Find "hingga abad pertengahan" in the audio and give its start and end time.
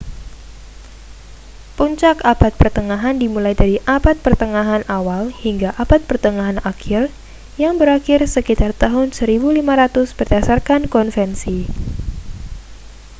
5.43-6.57